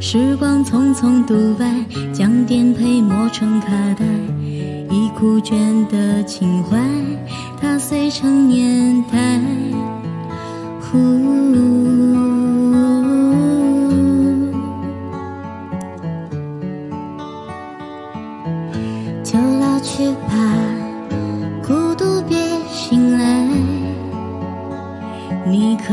[0.00, 1.66] 时光匆匆独白，
[2.12, 4.04] 将颠沛磨成卡带，
[4.90, 5.58] 已枯卷
[5.88, 6.78] 的情怀，
[7.60, 9.40] 踏碎成年代。
[10.80, 10.98] 呼，
[19.22, 20.30] 就老去吧，
[21.66, 22.38] 孤独别
[22.70, 23.46] 醒来，
[25.44, 25.92] 你可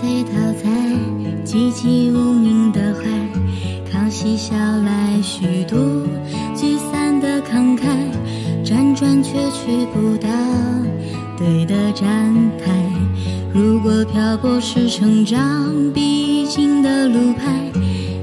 [0.00, 0.66] 醉倒在
[1.44, 3.02] 寂寂无名的怀，
[3.92, 5.76] 靠嬉笑来虚度
[6.56, 7.84] 聚散的慷慨，
[8.64, 10.28] 辗转却去不到
[11.36, 12.72] 对的站台。
[13.52, 17.70] 如果漂泊是成长必经的路牌，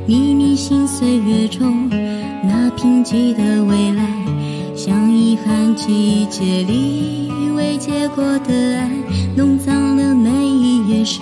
[0.07, 1.87] 秘密心岁月中
[2.43, 4.03] 那贫瘠的未来，
[4.75, 8.89] 像遗憾季节里未结果的爱，
[9.35, 10.47] 弄脏了每。
[10.59, 11.21] 一页诗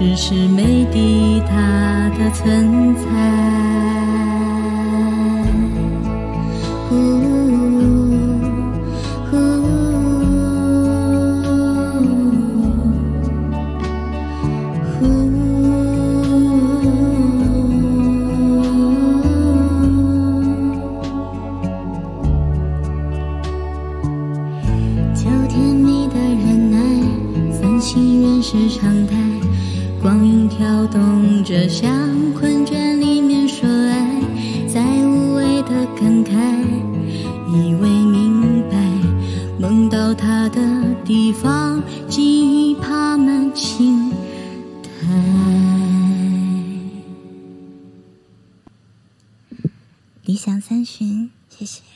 [0.00, 1.54] 只是没抵达
[2.18, 3.02] 的存在。
[25.14, 26.78] 秋天你的忍耐，
[27.60, 29.29] 繁星原是常态。
[30.02, 34.22] 光影跳动着，像困倦里面说爱，
[34.66, 36.32] 在无谓的感慨，
[37.52, 38.78] 以为明白，
[39.60, 42.22] 梦到他的地方，记
[42.70, 44.10] 忆爬满青
[44.82, 45.06] 苔。
[50.24, 51.89] 理想三旬，谢谢。